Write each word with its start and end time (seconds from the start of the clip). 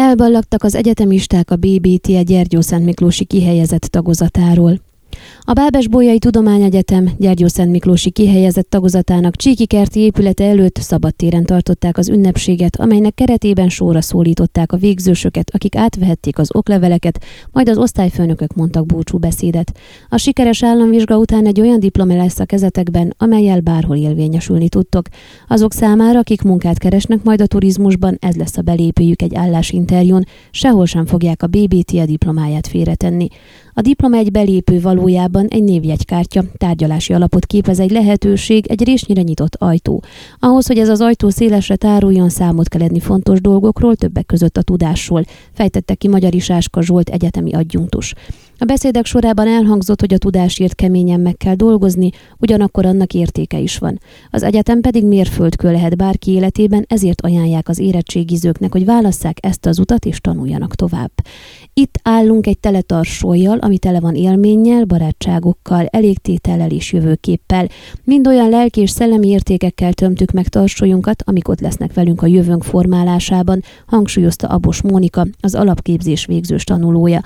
Elballagtak 0.00 0.62
az 0.62 0.74
egyetemisták 0.74 1.50
a 1.50 1.56
BBT 1.56 2.24
Gyergyó 2.24 2.60
Szent 2.60 2.84
Miklósi 2.84 3.24
kihelyezett 3.24 3.80
tagozatáról. 3.80 4.80
A 5.40 5.52
Bábes 5.52 5.88
Bolyai 5.88 6.18
Tudományegyetem 6.18 7.10
Gyergyó 7.18 7.46
Szent 7.46 7.70
Miklósi 7.70 8.10
kihelyezett 8.10 8.70
tagozatának 8.70 9.36
Csíkikerti 9.36 10.00
épülete 10.00 10.44
előtt 10.44 10.76
szabadtéren 10.76 11.44
tartották 11.44 11.98
az 11.98 12.08
ünnepséget, 12.08 12.76
amelynek 12.76 13.14
keretében 13.14 13.68
sorra 13.68 14.00
szólították 14.00 14.72
a 14.72 14.76
végzősöket, 14.76 15.50
akik 15.54 15.76
átvehették 15.76 16.38
az 16.38 16.54
okleveleket, 16.54 17.24
majd 17.52 17.68
az 17.68 17.78
osztályfőnökök 17.78 18.54
mondtak 18.54 18.86
búcsú 18.86 19.18
beszédet. 19.18 19.72
A 20.08 20.16
sikeres 20.16 20.62
államvizsga 20.62 21.16
után 21.16 21.46
egy 21.46 21.60
olyan 21.60 21.80
diploma 21.80 22.16
lesz 22.16 22.38
a 22.38 22.44
kezetekben, 22.44 23.14
amelyel 23.18 23.60
bárhol 23.60 23.96
élvényesülni 23.96 24.68
tudtok. 24.68 25.06
Azok 25.48 25.72
számára, 25.72 26.18
akik 26.18 26.42
munkát 26.42 26.78
keresnek 26.78 27.22
majd 27.22 27.40
a 27.40 27.46
turizmusban, 27.46 28.16
ez 28.20 28.36
lesz 28.36 28.56
a 28.56 28.62
belépőjük 28.62 29.22
egy 29.22 29.34
állásinterjún, 29.34 30.24
sehol 30.50 30.86
sem 30.86 31.06
fogják 31.06 31.42
a 31.42 31.46
BBT 31.46 31.92
a 31.92 32.06
diplomáját 32.06 32.66
félretenni. 32.66 33.28
A 33.72 33.80
diploma 33.80 34.16
egy 34.16 34.30
belépő 34.30 34.80
valójában 35.10 35.46
egy 35.46 35.62
névjegykártya, 35.62 36.44
tárgyalási 36.56 37.12
alapot 37.12 37.46
képez 37.46 37.80
egy 37.80 37.90
lehetőség, 37.90 38.66
egy 38.66 38.84
résnyire 38.84 39.22
nyitott 39.22 39.54
ajtó. 39.58 40.02
Ahhoz, 40.38 40.66
hogy 40.66 40.78
ez 40.78 40.88
az 40.88 41.00
ajtó 41.00 41.28
szélesre 41.28 41.76
táruljon, 41.76 42.28
számot 42.28 42.68
kell 42.68 42.82
edni 42.82 43.00
fontos 43.00 43.40
dolgokról, 43.40 43.96
többek 43.96 44.26
között 44.26 44.56
a 44.56 44.62
tudásról, 44.62 45.24
fejtette 45.52 45.94
ki 45.94 46.08
Magyar 46.08 46.34
Isáska 46.34 46.82
Zsolt 46.82 47.08
egyetemi 47.08 47.52
adjunktus. 47.52 48.14
A 48.62 48.64
beszédek 48.64 49.06
sorában 49.06 49.46
elhangzott, 49.46 50.00
hogy 50.00 50.14
a 50.14 50.18
tudásért 50.18 50.74
keményen 50.74 51.20
meg 51.20 51.36
kell 51.36 51.54
dolgozni, 51.54 52.10
ugyanakkor 52.38 52.86
annak 52.86 53.14
értéke 53.14 53.58
is 53.58 53.78
van. 53.78 54.00
Az 54.30 54.42
egyetem 54.42 54.80
pedig 54.80 55.04
mérföldkő 55.04 55.72
lehet 55.72 55.96
bárki 55.96 56.30
életében, 56.30 56.84
ezért 56.88 57.20
ajánlják 57.20 57.68
az 57.68 57.78
érettségizőknek, 57.78 58.72
hogy 58.72 58.84
válasszák 58.84 59.38
ezt 59.42 59.66
az 59.66 59.78
utat 59.78 60.04
és 60.04 60.20
tanuljanak 60.20 60.74
tovább. 60.74 61.10
Itt 61.74 62.00
állunk 62.02 62.46
egy 62.46 62.58
teletarsójjal, 62.58 63.58
ami 63.58 63.78
tele 63.78 64.00
van 64.00 64.14
élménnyel, 64.14 64.84
barátságokkal, 64.84 65.86
elégtétellel 65.86 66.70
és 66.70 66.92
jövőképpel. 66.92 67.68
Mind 68.04 68.26
olyan 68.26 68.48
lelki 68.48 68.80
és 68.80 68.90
szellemi 68.90 69.28
értékekkel 69.28 69.92
tömtük 69.92 70.30
meg 70.30 70.48
tarsolyunkat, 70.48 71.22
amik 71.26 71.48
ott 71.48 71.60
lesznek 71.60 71.94
velünk 71.94 72.22
a 72.22 72.26
jövőnk 72.26 72.64
formálásában, 72.64 73.62
hangsúlyozta 73.86 74.46
Abos 74.46 74.82
Mónika, 74.82 75.26
az 75.40 75.54
alapképzés 75.54 76.26
végzős 76.26 76.64
tanulója. 76.64 77.22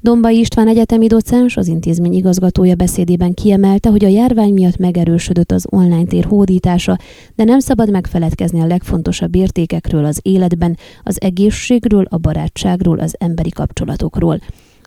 Dombai 0.00 0.38
István 0.38 0.76
egyetemi 0.78 1.06
docens, 1.06 1.56
az 1.56 1.66
intézmény 1.66 2.12
igazgatója 2.12 2.74
beszédében 2.74 3.34
kiemelte, 3.34 3.88
hogy 3.88 4.04
a 4.04 4.08
járvány 4.08 4.52
miatt 4.52 4.76
megerősödött 4.76 5.52
az 5.52 5.66
online 5.70 6.04
tér 6.04 6.24
hódítása, 6.24 6.98
de 7.34 7.44
nem 7.44 7.58
szabad 7.58 7.90
megfeledkezni 7.90 8.60
a 8.60 8.66
legfontosabb 8.66 9.34
értékekről 9.34 10.04
az 10.04 10.20
életben, 10.22 10.76
az 11.02 11.20
egészségről, 11.20 12.04
a 12.08 12.18
barátságról, 12.18 12.98
az 12.98 13.14
emberi 13.18 13.50
kapcsolatokról. 13.50 14.40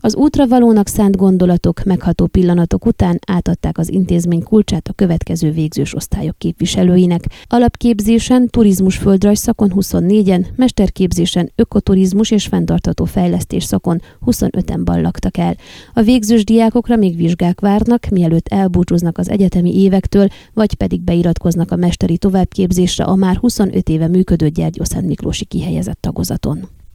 Az 0.04 0.16
útra 0.16 0.48
valónak 0.48 0.88
szánt 0.88 1.16
gondolatok, 1.16 1.84
megható 1.84 2.28
pillanatok 2.28 2.86
után 2.86 3.20
átadták 3.28 3.78
az 3.78 3.90
intézmény 3.90 4.44
kulcsát 4.44 4.88
a 4.88 4.94
következő 4.94 5.52
végzős 5.52 5.96
osztályok 5.96 6.38
képviselőinek. 6.38 7.24
Alapképzésen, 7.48 8.48
turizmus 8.48 8.98
földrajz 8.98 9.40
szakon 9.40 9.72
24-en, 9.76 10.46
mesterképzésen, 10.56 11.52
ökoturizmus 11.56 12.32
és 12.32 12.46
fenntartató 12.46 13.06
fejlesztés 13.06 13.64
szakon 13.64 14.02
25-en 14.26 14.82
ballagtak 14.84 15.38
el. 15.38 15.56
A 15.94 16.02
végzős 16.02 16.44
diákokra 16.44 16.96
még 16.96 17.16
vizsgák 17.16 17.60
várnak, 17.60 18.06
mielőtt 18.06 18.48
elbúcsúznak 18.48 19.18
az 19.18 19.30
egyetemi 19.30 19.82
évektől, 19.82 20.28
vagy 20.54 20.74
pedig 20.74 21.02
beiratkoznak 21.02 21.72
a 21.72 21.76
mesteri 21.76 22.18
továbbképzésre 22.18 23.04
a 23.04 23.16
már 23.16 23.36
25 23.36 23.90
éve 23.90 24.08
működő 24.08 24.50
Gyergyószent 24.50 25.08
Miklósi 25.08 25.46
kihelyezett 25.46 26.02
tagozaton. 26.02 26.81